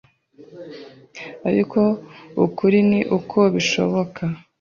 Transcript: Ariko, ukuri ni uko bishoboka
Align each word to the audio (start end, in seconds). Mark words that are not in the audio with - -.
Ariko, 1.49 1.79
ukuri 2.45 2.79
ni 2.89 2.99
uko 3.17 3.39
bishoboka 3.53 4.21